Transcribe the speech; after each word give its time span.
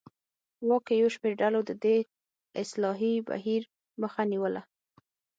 واک 0.67 0.83
کې 0.87 0.93
یو 1.01 1.09
شمېر 1.15 1.33
ډلو 1.41 1.59
د 1.65 1.71
دې 1.83 1.97
اصلاحي 2.61 3.13
بهیر 3.27 3.61
مخه 4.01 4.21
نیوله. 4.31 4.61